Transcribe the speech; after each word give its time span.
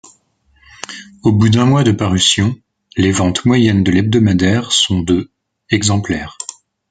Au 1.21 1.31
bout 1.31 1.49
d'un 1.49 1.65
mois 1.67 1.83
de 1.83 1.91
parution, 1.91 2.55
les 2.97 3.11
ventes 3.11 3.45
moyennes 3.45 3.83
de 3.83 3.91
l'hebdomadaire 3.91 4.71
sont 4.71 4.99
de 5.01 5.29
exemplaires. 5.69 6.39